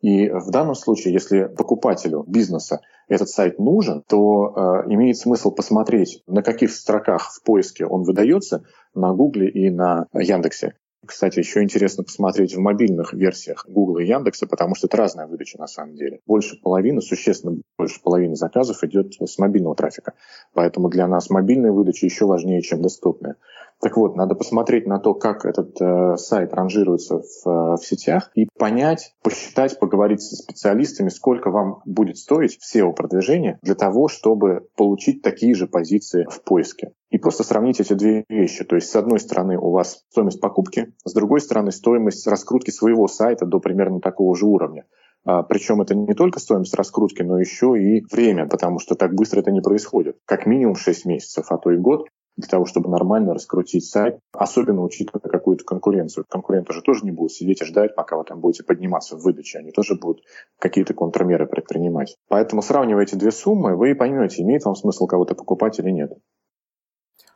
[0.01, 4.53] И в данном случае, если покупателю бизнеса этот сайт нужен, то
[4.85, 10.05] э, имеет смысл посмотреть, на каких строках в поиске он выдается на Гугле и на
[10.13, 10.75] Яндексе.
[11.05, 15.57] Кстати, еще интересно посмотреть в мобильных версиях Google и Яндекса, потому что это разная выдача
[15.57, 16.19] на самом деле.
[16.25, 20.13] Больше половины, существенно больше половины заказов идет с мобильного трафика.
[20.53, 23.35] Поэтому для нас мобильная выдача еще важнее, чем доступная.
[23.79, 28.31] Так вот, надо посмотреть на то, как этот э, сайт ранжируется в, э, в сетях
[28.33, 35.21] и понять, посчитать, поговорить со специалистами, сколько вам будет стоить SEO-продвижение для того, чтобы получить
[35.21, 36.93] такие же позиции в поиске.
[37.11, 38.63] И просто сравнить эти две вещи.
[38.63, 43.07] То есть, с одной стороны, у вас стоимость покупки, с другой стороны, стоимость раскрутки своего
[43.07, 44.85] сайта до примерно такого же уровня.
[45.23, 49.41] А, причем это не только стоимость раскрутки, но еще и время, потому что так быстро
[49.41, 50.17] это не происходит.
[50.25, 52.07] Как минимум 6 месяцев, а то и год
[52.37, 56.25] для того, чтобы нормально раскрутить сайт, особенно учитывая какую-то конкуренцию.
[56.29, 59.57] Конкуренты же тоже не будут сидеть и ждать, пока вы там будете подниматься в выдаче.
[59.59, 60.23] Они тоже будут
[60.59, 62.15] какие-то контрмеры предпринимать.
[62.27, 66.13] Поэтому сравнивая эти две суммы, вы поймете, имеет вам смысл кого-то покупать или нет.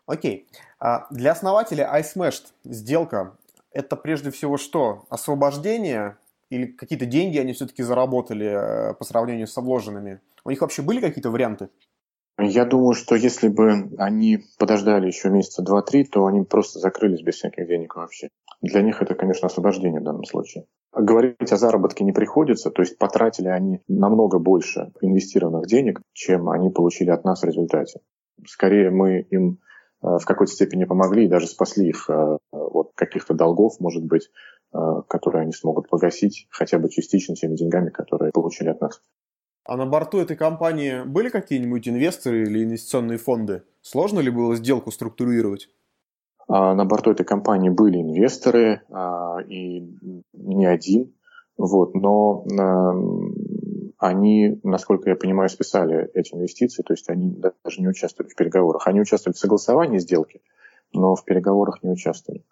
[0.05, 0.47] Окей.
[0.79, 3.37] А для основателя iSmashed сделка–
[3.71, 5.05] это прежде всего что?
[5.09, 6.17] Освобождение
[6.49, 10.19] или какие-то деньги они все-таки заработали э, по сравнению с вложенными?
[10.43, 11.69] У них вообще были какие-то варианты?
[12.43, 17.35] Я думаю, что если бы они подождали еще месяца два-три, то они просто закрылись без
[17.35, 18.29] всяких денег вообще.
[18.61, 20.65] Для них это, конечно, освобождение в данном случае.
[20.93, 26.69] Говорить о заработке не приходится, то есть потратили они намного больше инвестированных денег, чем они
[26.69, 28.01] получили от нас в результате.
[28.45, 29.59] Скорее мы им
[30.03, 34.29] э, в какой-то степени помогли и даже спасли их э, от каких-то долгов, может быть,
[34.73, 34.77] э,
[35.07, 39.01] которые они смогут погасить хотя бы частично теми деньгами, которые получили от нас.
[39.63, 43.63] А на борту этой компании были какие-нибудь инвесторы или инвестиционные фонды?
[43.81, 45.69] Сложно ли было сделку структурировать?
[46.47, 49.87] А на борту этой компании были инвесторы, а, и
[50.33, 51.13] не один.
[51.57, 52.93] Вот, но а,
[53.99, 57.29] они, насколько я понимаю, списали эти инвестиции, то есть они
[57.63, 58.87] даже не участвовали в переговорах.
[58.87, 60.41] Они участвовали в согласовании сделки,
[60.91, 62.43] но в переговорах не участвовали.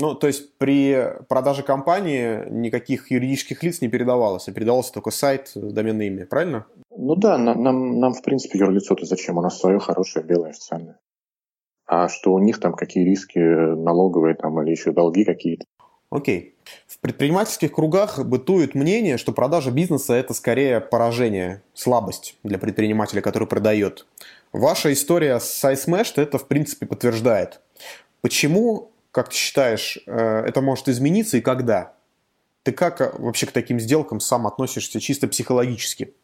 [0.00, 5.50] Ну, то есть при продаже компании никаких юридических лиц не передавалось, а передавался только сайт,
[5.54, 6.66] доменное имя, правильно?
[6.96, 9.38] Ну да, нам, нам, нам в принципе юрлицо-то зачем?
[9.38, 10.98] У нас свое хорошее белое официальное.
[11.86, 15.64] А что у них там какие риски налоговые там или еще долги какие-то?
[16.10, 16.54] Окей.
[16.86, 23.48] В предпринимательских кругах бытует мнение, что продажа бизнеса– это скорее поражение, слабость для предпринимателя, который
[23.48, 24.06] продает.
[24.52, 27.60] Ваша история с SizeMesh это, в принципе, подтверждает.
[28.20, 31.92] Почему, как ты считаешь, э, это может измениться и когда?
[32.62, 36.14] Ты как э, вообще к таким сделкам сам относишься чисто психологически?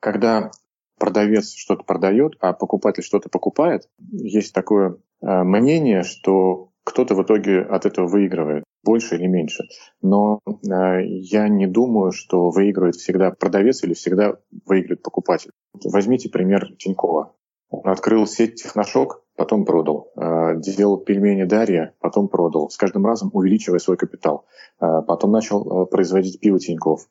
[0.00, 0.50] Когда
[0.98, 7.60] продавец что-то продает, а покупатель что-то покупает, есть такое э, мнение, что кто-то в итоге
[7.60, 9.64] от этого выигрывает, больше или меньше.
[10.00, 15.50] Но я не думаю, что выигрывает всегда продавец или всегда выигрывает покупатель.
[15.84, 17.34] Возьмите пример Тинькова.
[17.68, 20.12] Он открыл сеть Техношок, потом продал.
[20.16, 22.68] Э, делал пельмени Дарья, потом продал.
[22.68, 24.44] С каждым разом увеличивая свой капитал.
[24.78, 27.08] Э, потом начал э, производить пиво Тиньков.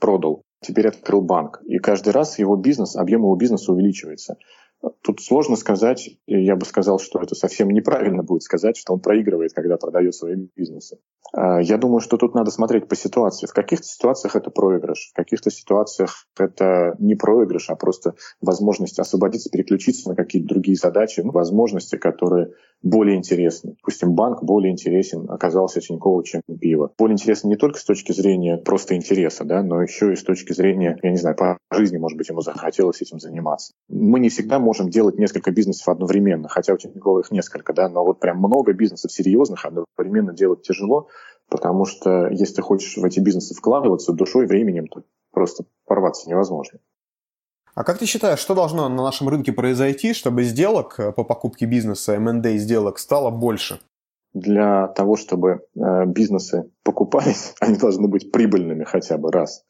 [0.00, 0.42] Продал.
[0.60, 1.62] Теперь открыл банк.
[1.64, 4.36] И каждый раз его бизнес, объем его бизнеса увеличивается.
[5.02, 9.52] Тут сложно сказать, я бы сказал, что это совсем неправильно будет сказать, что он проигрывает,
[9.52, 10.98] когда продает свои бизнесы.
[11.32, 13.46] А, я думаю, что тут надо смотреть по ситуации.
[13.46, 19.50] В каких-то ситуациях это проигрыш, в каких-то ситуациях это не проигрыш, а просто возможность освободиться,
[19.50, 22.52] переключиться на какие-то другие задачи, ну, возможности, которые
[22.84, 23.76] более интересны.
[23.82, 26.92] Допустим, банк более интересен оказался Тинькову, чем пиво.
[26.98, 30.52] Более интересен не только с точки зрения просто интереса, да, но еще и с точки
[30.52, 33.72] зрения, я не знаю, по жизни, может быть, ему захотелось этим заниматься.
[33.88, 38.04] Мы не всегда можем делать несколько бизнесов одновременно, хотя у Тинькова их несколько, да, но
[38.04, 41.08] вот прям много бизнесов серьезных одновременно делать тяжело,
[41.48, 46.80] потому что если ты хочешь в эти бизнесы вкладываться душой, временем, то просто порваться невозможно.
[47.74, 51.66] А как ты считаешь, что должно на нашем рынке произойти, чтобы сделок э, по покупке
[51.66, 53.80] бизнеса, M&A сделок стало больше?
[54.32, 59.64] Для того, чтобы э, бизнесы покупались, они должны быть прибыльными хотя бы раз.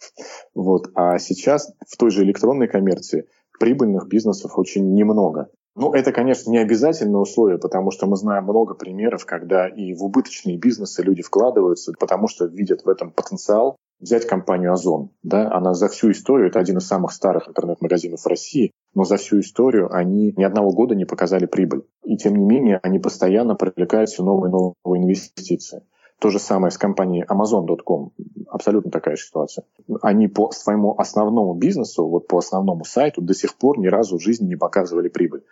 [0.54, 0.90] Вот.
[0.94, 3.26] А сейчас в той же электронной коммерции
[3.58, 5.48] прибыльных бизнесов очень немного.
[5.76, 10.04] Ну, это, конечно, не обязательное условие, потому что мы знаем много примеров, когда и в
[10.04, 13.76] убыточные бизнесы люди вкладываются, потому что видят в этом потенциал.
[14.00, 18.72] Взять компанию Озон, да, она за всю историю, это один из самых старых интернет-магазинов России,
[18.94, 21.84] но за всю историю они ни одного года не показали прибыль.
[22.04, 25.82] И тем не менее, они постоянно привлекают все новые и новые инвестиции.
[26.18, 28.12] То же самое с компанией Amazon.com.
[28.48, 29.64] Абсолютно такая же ситуация.
[30.00, 34.22] Они по своему основному бизнесу, вот по основному сайту до сих пор ни разу в
[34.22, 35.44] жизни не показывали прибыль.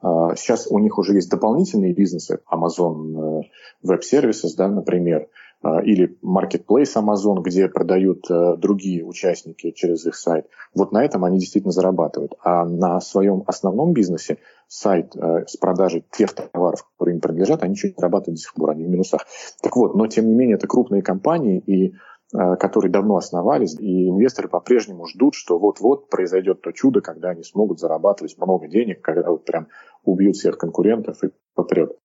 [0.00, 5.28] А, сейчас у них уже есть дополнительные бизнесы, Amazon э, Web Services, да, например,
[5.84, 10.46] или Marketplace Amazon, где продают э, другие участники через их сайт.
[10.74, 12.34] Вот на этом они действительно зарабатывают.
[12.42, 17.76] А на своем основном бизнесе сайт э, с продажей тех товаров, которые им принадлежат, они
[17.76, 19.26] чуть зарабатывают до сих пор, они в минусах.
[19.62, 21.94] Так вот, но тем не менее это крупные компании, и
[22.34, 27.42] э, которые давно основались, и инвесторы по-прежнему ждут, что вот-вот произойдет то чудо, когда они
[27.42, 29.68] смогут зарабатывать много денег, когда вот прям
[30.04, 31.96] убьют всех конкурентов и попрет.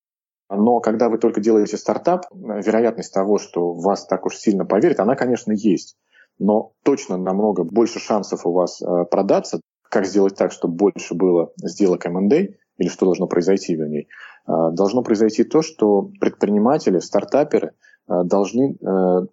[0.54, 5.16] Но когда вы только делаете стартап, вероятность того, что вас так уж сильно поверят, она,
[5.16, 5.96] конечно, есть.
[6.40, 9.62] Но точно намного больше шансов у вас э, продаться.
[9.90, 14.08] Как сделать так, чтобы больше было сделок M&A, или что должно произойти, вернее,
[14.48, 17.72] э, должно произойти то, что предприниматели, стартаперы
[18.10, 18.76] э, должны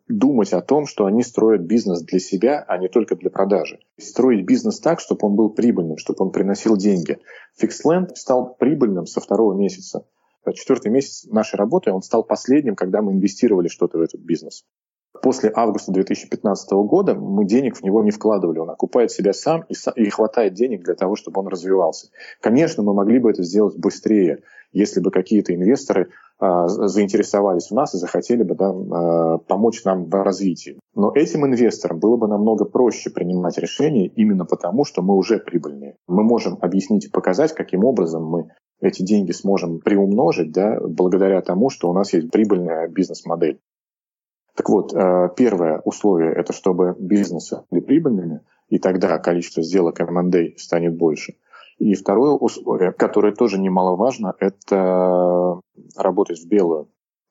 [0.07, 3.81] думать о том, что они строят бизнес для себя, а не только для продажи.
[3.99, 7.19] Строить бизнес так, чтобы он был прибыльным, чтобы он приносил деньги.
[7.61, 10.05] Fixland стал прибыльным со второго месяца
[10.55, 14.65] четвертый месяц нашей работы, он стал последним, когда мы инвестировали что-то в этот бизнес.
[15.23, 18.59] После августа 2015 года мы денег в него не вкладывали.
[18.59, 22.09] Он окупает себя сам и, и хватает денег для того, чтобы он развивался.
[22.41, 27.95] Конечно, мы могли бы это сделать быстрее, если бы какие-то инвесторы э, заинтересовались в нас
[27.95, 30.79] и захотели бы да, э, помочь нам в развитии.
[30.95, 35.97] Но этим инвесторам было бы намного проще принимать решения именно потому, что мы уже прибыльные.
[36.07, 41.71] Мы можем объяснить и показать, каким образом мы эти деньги сможем приумножить да, благодаря тому,
[41.71, 43.61] что у нас есть прибыльная бизнес-модель.
[44.55, 50.57] Так вот, э, первое условие– это чтобы бизнесы были прибыльными, и тогда количество сделок M&A
[50.59, 51.35] станет больше.
[51.79, 55.61] И второе условие, которое тоже немаловажно, это
[55.97, 56.89] работать в белую.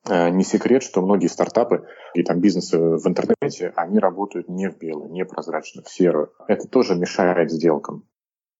[0.08, 4.78] Э, не секрет, что многие стартапы и там бизнесы в интернете, они работают не в
[4.78, 6.32] белую, не прозрачно, в серую.
[6.46, 8.04] Это тоже мешает сделкам.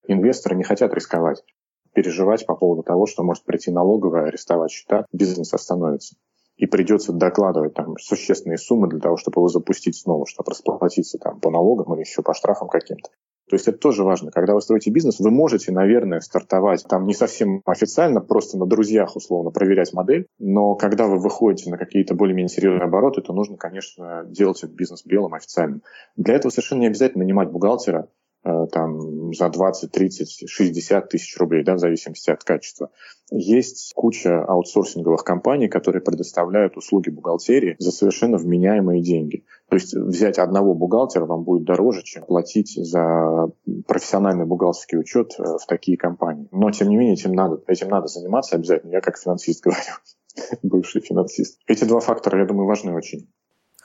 [0.07, 1.42] Инвесторы не хотят рисковать
[1.99, 6.15] переживать по поводу того, что может прийти налоговая, арестовать счета, бизнес остановится.
[6.57, 11.41] И придется докладывать там существенные суммы для того, чтобы его запустить снова, чтобы расплатиться там
[11.41, 13.11] по налогам или еще по штрафам каким-то.
[13.49, 14.31] То есть это тоже важно.
[14.31, 19.17] Когда вы строите бизнес, вы можете, наверное, стартовать там не совсем официально, просто на друзьях
[19.17, 24.25] условно проверять модель, но когда вы выходите на какие-то более-менее серьезные обороты, то нужно, конечно,
[24.29, 25.83] делать этот бизнес белым официальным.
[26.17, 28.09] Для этого совершенно не обязательно нанимать бухгалтера,
[28.73, 32.91] там за 20, 30, 60 тысяч рублей, да, в зависимости от качества.
[33.31, 39.45] Есть куча аутсорсинговых компаний, которые предоставляют услуги бухгалтерии за совершенно вменяемые деньги.
[39.69, 43.51] То есть взять одного бухгалтера вам будет дороже, чем платить за
[43.87, 46.49] профессиональный бухгалтерский учет э, в такие компании.
[46.53, 48.93] Но, тем не менее, этим надо, этим надо заниматься обязательно.
[48.93, 49.81] Я как финансист говорю,
[50.63, 51.61] бывший финансист.
[51.67, 53.29] Эти два фактора, я думаю, важны очень.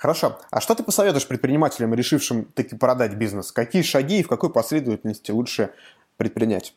[0.03, 0.35] Хорошо.
[0.51, 3.53] А что ты посоветуешь предпринимателям, решившим таки продать бизнес?
[3.53, 5.69] Какие шаги и в какой последовательности лучше
[6.17, 6.75] предпринять?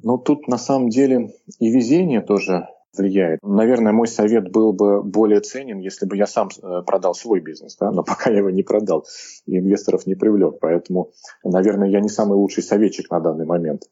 [0.00, 3.40] Ну, тут на самом деле и везение тоже влияет.
[3.42, 7.76] Наверное, мой совет был бы более ценен, если бы я сам э, продал свой бизнес,
[7.76, 7.90] да?
[7.90, 9.04] но пока я его не продал
[9.44, 10.60] и инвесторов не привлек.
[10.60, 11.10] Поэтому,
[11.42, 13.82] наверное, я не самый лучший советчик на данный момент.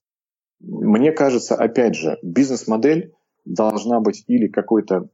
[0.61, 3.13] Мне кажется, опять же, бизнес-модель
[3.45, 5.09] должна быть или какой-то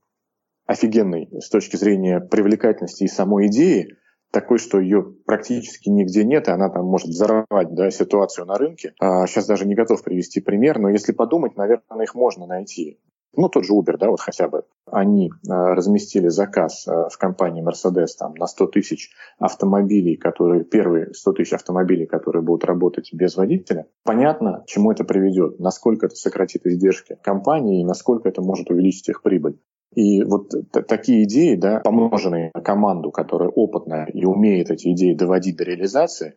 [0.69, 3.97] офигенной с точки зрения привлекательности и самой идеи,
[4.31, 8.93] такой, что ее практически нигде нет, и она там может взорвать да, ситуацию на рынке.
[9.01, 13.01] А, сейчас даже не готов привести пример, но если подумать, наверное, их можно найти.
[13.35, 14.65] Ну, тот же Uber, да, вот хотя бы.
[14.85, 21.15] Они а, разместили заказ а, в компании Mercedes там, на 100 тысяч автомобилей, которые, первые
[21.15, 23.87] 100 тысяч автомобилей, которые будут работать без водителя.
[24.05, 29.23] Понятно, чему это приведет, насколько это сократит издержки компании и насколько это может увеличить их
[29.23, 29.59] прибыль.
[29.95, 30.53] И вот
[30.87, 36.35] такие идеи, да, помноженные на команду, которая опытная и умеет эти идеи доводить до реализации,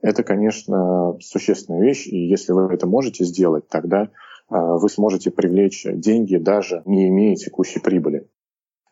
[0.00, 2.06] это, конечно, существенная вещь.
[2.06, 4.10] И если вы это можете сделать, тогда
[4.48, 8.28] а, вы сможете привлечь деньги, даже не имея текущей прибыли.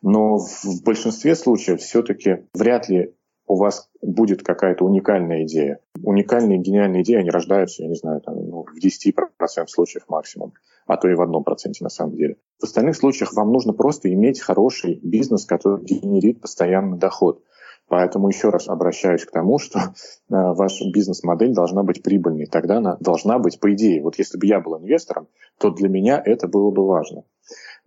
[0.01, 3.13] Но в большинстве случаев все-таки вряд ли
[3.47, 5.79] у вас будет какая-то уникальная идея.
[6.03, 10.53] Уникальные гениальные идеи, они рождаются, я не знаю, там, ну, в 10% случаев максимум,
[10.87, 12.37] а то и в одном проценте на самом деле.
[12.59, 17.43] В остальных случаях вам нужно просто иметь хороший бизнес, который генерит постоянный доход.
[17.89, 19.83] Поэтому еще раз обращаюсь к тому, что э,
[20.29, 22.45] ваша бизнес-модель должна быть прибыльной.
[22.45, 26.21] Тогда она должна быть, по идее, вот если бы я был инвестором, то для меня
[26.23, 27.23] это было бы важно.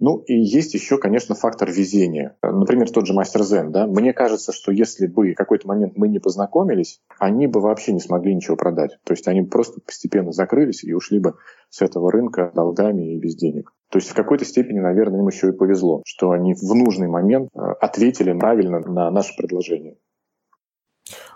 [0.01, 2.37] Ну и есть еще, конечно, фактор везения.
[2.43, 3.71] Например, тот же мастер Зен.
[3.71, 3.87] Да?
[3.87, 8.01] Мне кажется, что если бы в какой-то момент мы не познакомились, они бы вообще не
[8.01, 8.99] смогли ничего продать.
[9.05, 11.35] То есть они просто постепенно закрылись и ушли бы
[11.69, 13.73] с этого рынка долгами и без денег.
[13.91, 17.51] То есть в какой-то степени, наверное, им еще и повезло, что они в нужный момент
[17.55, 19.97] э, ответили правильно на наше предложение.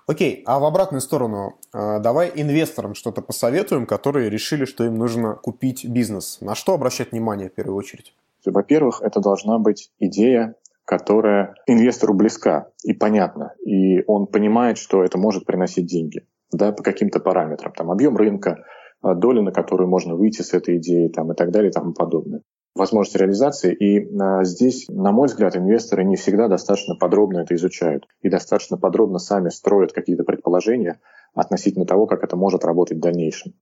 [0.07, 5.35] Окей, а в обратную сторону, э, давай инвесторам что-то посоветуем, которые решили, что им нужно
[5.35, 6.39] купить бизнес.
[6.41, 8.15] На что обращать внимание в первую очередь?
[8.51, 15.19] Во-первых, это должна быть идея, которая инвестору близка и понятна, и он понимает, что это
[15.19, 18.65] может приносить деньги да, по каким-то параметрам, там объем рынка,
[19.03, 21.93] а, доля, на которую можно выйти с этой идеей там, и так далее и тому
[21.93, 22.43] подобное
[22.75, 23.73] возможность реализации.
[23.73, 28.77] И а, здесь, на мой взгляд, инвесторы не всегда достаточно подробно это изучают и достаточно
[28.77, 31.01] подробно сами строят какие-то предположения
[31.35, 33.55] относительно того, как это может работать в дальнейшем.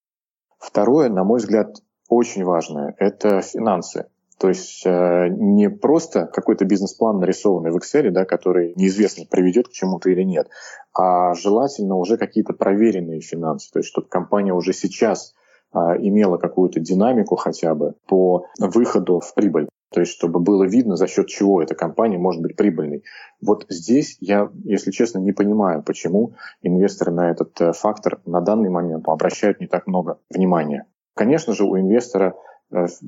[0.59, 1.77] Второе, на мой взгляд,
[2.09, 4.07] очень важное– это финансы.
[4.39, 9.73] То есть э, не просто какой-то бизнес-план, нарисованный в Excel, да, который неизвестно, приведет к
[9.73, 10.49] чему-то или нет,
[10.95, 13.71] а желательно уже какие-то проверенные финансы.
[13.73, 15.35] То есть чтобы компания уже сейчас
[15.73, 19.69] э, имела какую-то динамику хотя бы по выходу в прибыль.
[19.93, 23.05] То есть, чтобы было видно, за счет чего эта компания может быть прибыльной.
[23.43, 28.71] Вот здесь я, если честно, не понимаю, почему инвесторы на этот э, фактор на данный
[28.71, 30.87] момент обращают не так много внимания.
[31.15, 32.35] Конечно же, у инвестора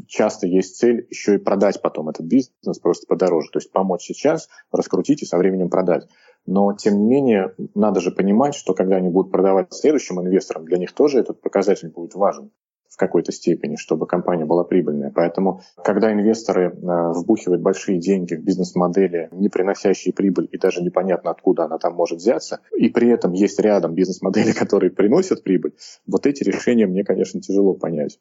[0.07, 3.49] часто есть цель еще и продать потом этот бизнес просто подороже.
[3.53, 6.09] То есть помочь сейчас, раскрутить и со временем продать.
[6.47, 10.77] Но, тем не менее, надо же понимать, что когда они будут продавать следующим инвесторам, для
[10.77, 12.51] них тоже этот показатель будет важен
[12.95, 15.11] в какой-то степени, чтобы компания была прибыльная.
[15.11, 21.33] Поэтому, когда инвесторы э, вбухивают большие деньги в бизнес-модели, не приносящие прибыль, и даже непонятно,
[21.33, 25.75] откуда она там может взяться, и при этом есть рядом бизнес-модели, которые приносят прибыль,
[26.07, 28.21] вот эти решения мне, конечно, тяжело понять.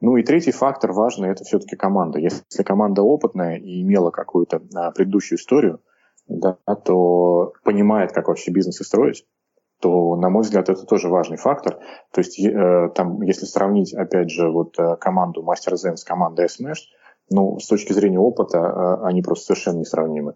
[0.00, 2.18] Ну и третий фактор важный– это все-таки команда.
[2.18, 5.80] Если команда опытная и имела какую-то а, предыдущую историю,
[6.28, 9.26] да, то понимает, как вообще бизнес строить,
[9.80, 11.78] то, на мой взгляд, это тоже важный фактор.
[12.12, 16.46] То есть, э, там, если сравнить, опять же, вот э, команду Master Zen с командой
[16.46, 16.90] Smash,
[17.30, 20.34] ну, с точки зрения опыта, э, они просто совершенно несравнимы.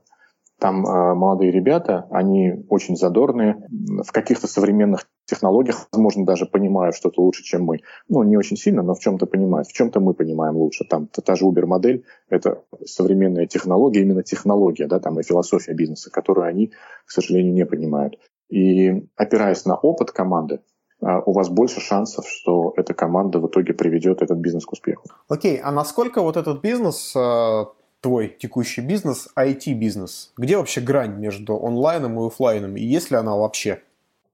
[0.58, 3.66] Там э, молодые ребята, они очень задорные,
[4.04, 7.80] в каких-то современных технологиях, возможно, даже понимают что-то лучше, чем мы.
[8.08, 9.68] Ну, не очень сильно, но в чем-то понимают.
[9.68, 10.84] В чем-то мы понимаем лучше.
[10.84, 16.46] Там та же Uber-модель– это современная технология, именно технология, да, там и философия бизнеса, которую
[16.46, 16.72] они,
[17.06, 18.18] к сожалению, не понимают.
[18.48, 20.60] И опираясь на опыт команды,
[21.00, 25.04] э, у вас больше шансов, что эта команда в итоге приведет этот бизнес к успеху.
[25.28, 27.64] Окей, а насколько вот этот бизнес э,
[28.02, 30.32] твой текущий бизнес, IT-бизнес?
[30.36, 32.76] Где вообще грань между онлайном и офлайном?
[32.76, 33.80] И есть ли она вообще?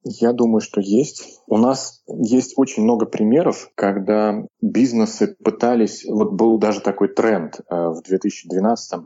[0.05, 1.41] Я думаю, что есть.
[1.47, 7.75] У нас есть очень много примеров, когда бизнесы пытались, вот был даже такой тренд э,
[7.75, 9.01] в 2012,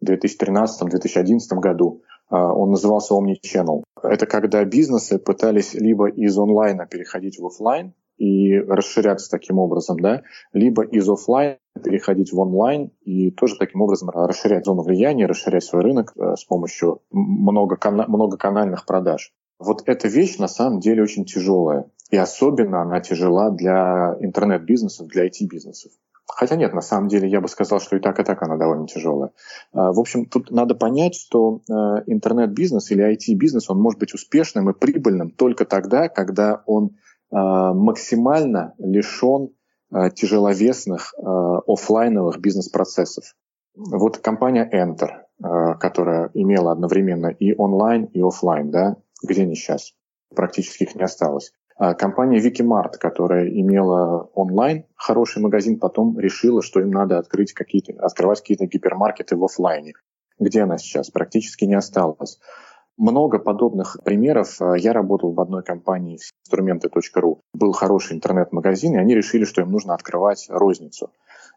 [0.00, 3.84] 2013, 2011 году, э, он назывался Omnichannel.
[4.02, 10.22] Это когда бизнесы пытались либо из онлайна переходить в офлайн и расширяться таким образом, да,
[10.52, 15.82] либо из офлайн переходить в онлайн и тоже таким образом расширять зону влияния, расширять свой
[15.82, 19.32] рынок э, с помощью многоканальных продаж.
[19.62, 21.86] Вот эта вещь на самом деле очень тяжелая.
[22.10, 25.92] И особенно она тяжела для интернет-бизнесов, для IT-бизнесов.
[26.26, 28.86] Хотя нет, на самом деле я бы сказал, что и так, и так она довольно
[28.86, 29.32] тяжелая.
[29.72, 31.72] А, в общем, тут надо понять, что э,
[32.06, 36.90] интернет-бизнес или IT-бизнес, он может быть успешным и прибыльным только тогда, когда он
[37.30, 39.50] э, максимально лишен
[39.92, 43.34] э, тяжеловесных офлайновых бизнес-процессов.
[43.74, 49.94] Вот компания Enter, которая имела одновременно и онлайн, и офлайн, да, где они сейчас?
[50.34, 51.52] Практически их не осталось.
[51.76, 57.92] А компания Wikimart, которая имела онлайн хороший магазин, потом решила, что им надо открыть какие-то,
[58.04, 59.94] открывать какие-то гипермаркеты в офлайне.
[60.38, 61.10] Где она сейчас?
[61.10, 62.38] Практически не осталось.
[62.98, 64.58] Много подобных примеров.
[64.76, 67.40] Я работал в одной компании инструменты.ру.
[67.54, 71.10] Был хороший интернет-магазин, и они решили, что им нужно открывать розницу.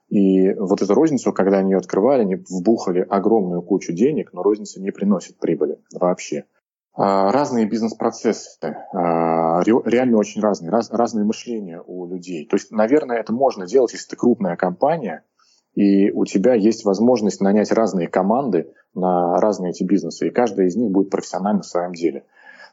[0.09, 4.81] И вот эту розницу, когда они ее открывали, они вбухали огромную кучу денег, но розница
[4.81, 6.45] не приносит прибыли вообще.
[6.97, 8.57] А, разные бизнес-процессы,
[8.93, 12.47] а, реально очень разные, раз, разное мышление у людей.
[12.47, 15.23] То есть, наверное, это можно делать, если ты крупная компания,
[15.73, 20.77] и у тебя есть возможность нанять разные команды на разные эти бизнесы, и каждая из
[20.77, 22.23] них будет профессионально в своем деле.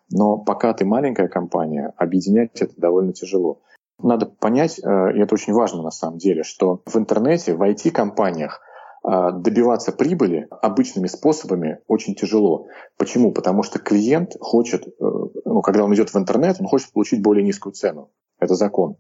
[0.09, 3.61] Но пока ты маленькая компания, объединять это довольно тяжело.
[4.01, 8.61] Надо понять, э, и это очень важно на самом деле, что в интернете, в IT-компаниях
[9.05, 12.69] добиваться прибыли обычными способами очень тяжело.
[12.97, 13.33] Почему?
[13.33, 17.45] Потому что клиент хочет, э, ну, когда он идет в интернет, он хочет получить более
[17.45, 18.11] низкую цену.
[18.39, 18.97] Это закон.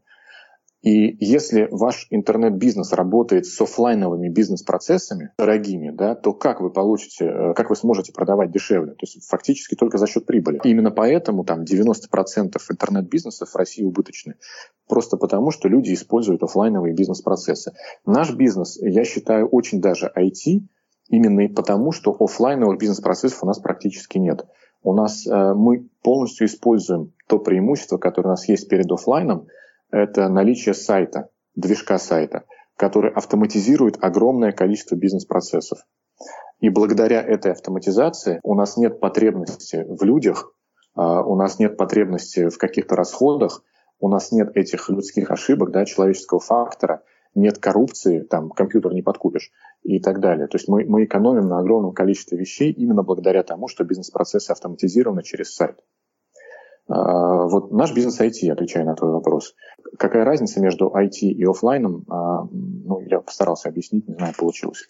[0.82, 7.54] И если ваш интернет-бизнес работает с офлайновыми бизнес-процессами, дорогими, да, то как вы получите, э,
[7.54, 8.92] как вы сможете продавать дешевле?
[8.92, 10.60] То есть фактически только за счет прибыли.
[10.64, 14.34] И именно поэтому там 90% интернет-бизнесов в России убыточны.
[14.88, 17.72] Просто потому, что люди используют офлайновые бизнес-процессы.
[18.04, 20.62] Наш бизнес, я считаю, очень даже IT,
[21.08, 24.46] именно потому, что офлайновых бизнес-процессов у нас практически нет.
[24.82, 29.46] У нас э, мы полностью используем то преимущество, которое у нас есть перед офлайном–
[29.92, 32.44] это наличие сайта, движка сайта,
[32.76, 35.78] который автоматизирует огромное количество бизнес-процессов.
[36.60, 40.52] И благодаря этой автоматизации у нас нет потребности в людях,
[40.94, 43.62] а, у нас нет потребности в каких-то расходах,
[44.00, 47.02] у нас нет этих людских ошибок, да, человеческого фактора,
[47.34, 49.50] нет коррупции, там компьютер не подкупишь
[49.82, 50.46] и так далее.
[50.48, 55.22] То есть мы, мы экономим на огромном количестве вещей именно благодаря тому, что бизнес-процессы автоматизированы
[55.22, 55.78] через сайт.
[56.88, 59.54] А, вот наш бизнес IT, отвечая на твой вопрос.
[59.98, 62.04] Какая разница между IT и офлайном?
[62.08, 64.88] А, ну, я постарался объяснить, не знаю, получилось.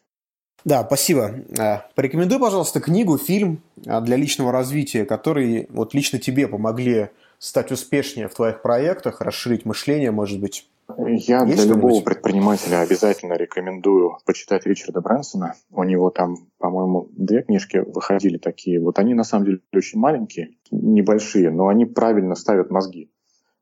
[0.64, 1.34] Да, спасибо.
[1.59, 8.28] А, порекомендуй, пожалуйста, книгу, фильм для личного развития, которые вот лично тебе помогли стать успешнее
[8.28, 10.68] в твоих проектах, расширить мышление, может быть.
[10.96, 15.55] Я Есть для любого предпринимателя обязательно рекомендую почитать Ричарда Брэнсона.
[15.70, 18.80] У него там, по-моему, две книжки выходили такие.
[18.80, 23.11] Вот они на самом деле очень маленькие, небольшие, но они правильно ставят мозги,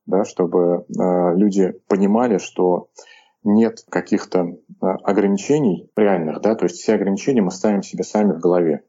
[0.06, 2.88] да, чтобы э, люди понимали, что
[3.42, 8.38] нет каких-то э, ограничений реальных, да, то есть все ограничения мы ставим себе сами в
[8.40, 8.84] голове.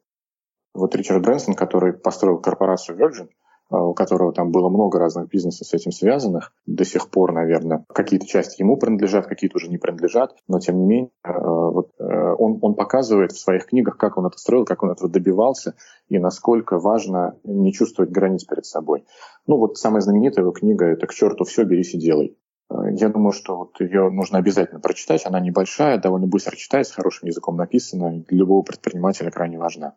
[0.74, 3.30] Вот Ричард Брэнсон, который построил корпорацию Virgin,
[3.72, 6.54] а, у которого там было много разных бизнесов с этим связанных.
[6.66, 10.86] До сих пор, наверное, какие-то части ему принадлежат, какие-то уже не принадлежат, но тем не
[10.86, 12.04] менее вот, э,
[12.38, 15.76] он, он показывает в своих книгах, как он это строил, как он этого добивался
[16.10, 19.06] и насколько важно не чувствовать границ перед собой.
[19.48, 22.38] Ну вот самая знаменитая его книга «Это к черту все, берись и делай».
[22.72, 25.26] А, я думаю, что вот ее нужно обязательно прочитать.
[25.26, 29.96] Она небольшая, довольно быстро читается, хорошим языком написана, для любого предпринимателя крайне важна.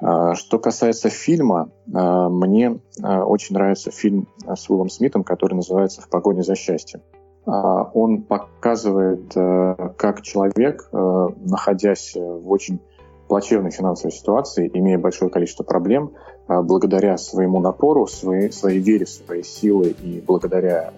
[0.00, 6.08] А, что касается фильма, а, мне очень нравится фильм с Уиллом Смитом, который называется «В
[6.08, 7.02] погоне за счастьем».
[7.46, 9.34] Он показывает,
[9.98, 12.80] как человек, находясь в очень
[13.34, 16.12] плачевной финансовой ситуации, имея большое количество проблем,
[16.46, 20.92] благодаря своему напору, своей, своей вере, своей силы и благодаря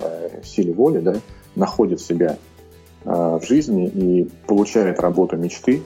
[0.45, 1.14] силе воли, да,
[1.55, 2.37] находит себя
[3.05, 5.82] в жизни и получает работу мечты,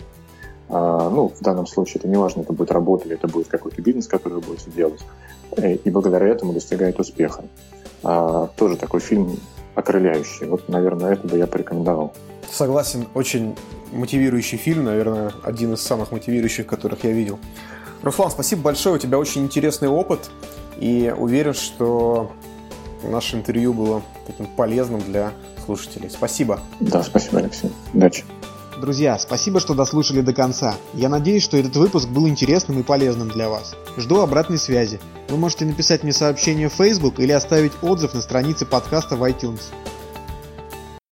[0.70, 3.82] а, ну, в данном случае это не важно, это будет работа или это будет какой-то
[3.82, 5.00] бизнес, который вы будете делать,
[5.56, 7.44] э, и благодаря этому достигает успеха.
[8.04, 9.36] А, тоже такой фильм
[9.74, 10.46] окрыляющий.
[10.46, 12.14] Вот, наверное, это бы я порекомендовал.
[12.50, 13.56] Согласен, очень
[13.92, 17.38] мотивирующий фильм, наверное, один из самых мотивирующих, которых я видел.
[18.02, 20.30] Руслан, спасибо большое, у тебя очень интересный опыт,
[20.78, 22.32] И уверен, что
[23.04, 25.32] наше интервью было таким полезным для
[25.64, 26.08] слушателей.
[26.10, 26.60] Спасибо.
[26.80, 27.70] Да, спасибо, Алексей.
[27.92, 28.24] Удачи.
[28.80, 30.74] Друзья, спасибо, что дослушали до конца.
[30.94, 33.74] Я надеюсь, что этот выпуск был интересным и полезным для вас.
[33.98, 34.98] Жду обратной связи.
[35.28, 39.64] Вы можете написать мне сообщение в Facebook или оставить отзыв на странице подкаста в iTunes.